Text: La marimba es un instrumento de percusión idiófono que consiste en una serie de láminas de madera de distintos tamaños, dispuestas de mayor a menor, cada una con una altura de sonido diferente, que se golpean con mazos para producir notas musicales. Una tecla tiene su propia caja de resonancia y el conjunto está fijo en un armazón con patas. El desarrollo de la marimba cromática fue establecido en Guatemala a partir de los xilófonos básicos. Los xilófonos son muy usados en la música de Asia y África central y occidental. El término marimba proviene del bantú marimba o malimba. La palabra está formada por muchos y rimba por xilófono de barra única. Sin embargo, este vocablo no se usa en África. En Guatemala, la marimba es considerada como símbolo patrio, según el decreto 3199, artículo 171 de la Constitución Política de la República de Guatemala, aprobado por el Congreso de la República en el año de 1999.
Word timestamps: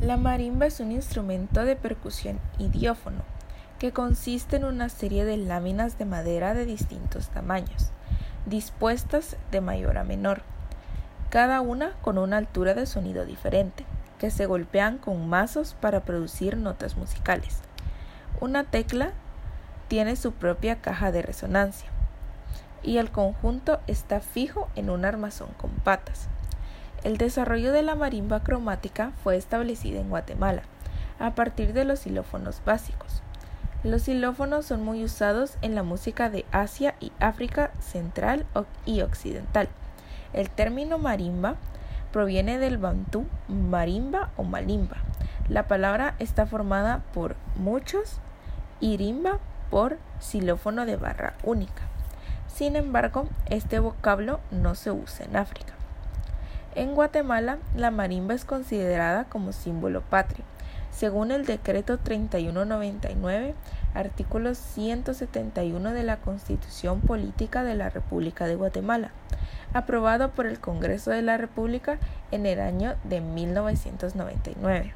La 0.00 0.16
marimba 0.16 0.66
es 0.66 0.78
un 0.78 0.92
instrumento 0.92 1.64
de 1.64 1.74
percusión 1.74 2.38
idiófono 2.58 3.22
que 3.80 3.92
consiste 3.92 4.54
en 4.54 4.64
una 4.64 4.88
serie 4.88 5.24
de 5.24 5.36
láminas 5.36 5.98
de 5.98 6.04
madera 6.04 6.54
de 6.54 6.64
distintos 6.64 7.30
tamaños, 7.30 7.90
dispuestas 8.46 9.36
de 9.50 9.60
mayor 9.60 9.98
a 9.98 10.04
menor, 10.04 10.42
cada 11.30 11.60
una 11.60 11.94
con 12.00 12.16
una 12.16 12.36
altura 12.36 12.74
de 12.74 12.86
sonido 12.86 13.24
diferente, 13.24 13.84
que 14.20 14.30
se 14.30 14.46
golpean 14.46 14.98
con 14.98 15.28
mazos 15.28 15.74
para 15.80 16.04
producir 16.04 16.56
notas 16.56 16.96
musicales. 16.96 17.58
Una 18.40 18.62
tecla 18.62 19.10
tiene 19.88 20.14
su 20.14 20.30
propia 20.30 20.80
caja 20.80 21.10
de 21.10 21.22
resonancia 21.22 21.88
y 22.84 22.98
el 22.98 23.10
conjunto 23.10 23.80
está 23.88 24.20
fijo 24.20 24.68
en 24.76 24.90
un 24.90 25.04
armazón 25.04 25.48
con 25.56 25.70
patas. 25.70 26.28
El 27.04 27.16
desarrollo 27.16 27.72
de 27.72 27.82
la 27.82 27.94
marimba 27.94 28.40
cromática 28.40 29.12
fue 29.22 29.36
establecido 29.36 30.00
en 30.00 30.10
Guatemala 30.10 30.62
a 31.20 31.34
partir 31.34 31.72
de 31.72 31.84
los 31.84 32.00
xilófonos 32.00 32.60
básicos. 32.64 33.22
Los 33.84 34.02
xilófonos 34.02 34.66
son 34.66 34.82
muy 34.82 35.04
usados 35.04 35.56
en 35.62 35.76
la 35.76 35.84
música 35.84 36.28
de 36.28 36.44
Asia 36.50 36.96
y 36.98 37.12
África 37.20 37.70
central 37.80 38.46
y 38.84 39.02
occidental. 39.02 39.68
El 40.32 40.50
término 40.50 40.98
marimba 40.98 41.54
proviene 42.12 42.58
del 42.58 42.78
bantú 42.78 43.26
marimba 43.46 44.30
o 44.36 44.42
malimba. 44.42 44.96
La 45.48 45.68
palabra 45.68 46.16
está 46.18 46.46
formada 46.46 47.02
por 47.14 47.36
muchos 47.56 48.18
y 48.80 48.96
rimba 48.96 49.38
por 49.70 49.98
xilófono 50.18 50.84
de 50.84 50.96
barra 50.96 51.34
única. 51.44 51.82
Sin 52.48 52.74
embargo, 52.74 53.28
este 53.46 53.78
vocablo 53.78 54.40
no 54.50 54.74
se 54.74 54.90
usa 54.90 55.24
en 55.24 55.36
África. 55.36 55.77
En 56.78 56.94
Guatemala, 56.94 57.58
la 57.74 57.90
marimba 57.90 58.34
es 58.34 58.44
considerada 58.44 59.24
como 59.24 59.50
símbolo 59.50 60.00
patrio, 60.00 60.44
según 60.92 61.32
el 61.32 61.44
decreto 61.44 61.98
3199, 61.98 63.56
artículo 63.94 64.54
171 64.54 65.92
de 65.92 66.04
la 66.04 66.18
Constitución 66.18 67.00
Política 67.00 67.64
de 67.64 67.74
la 67.74 67.90
República 67.90 68.46
de 68.46 68.54
Guatemala, 68.54 69.10
aprobado 69.74 70.30
por 70.30 70.46
el 70.46 70.60
Congreso 70.60 71.10
de 71.10 71.22
la 71.22 71.36
República 71.36 71.98
en 72.30 72.46
el 72.46 72.60
año 72.60 72.94
de 73.02 73.22
1999. 73.22 74.94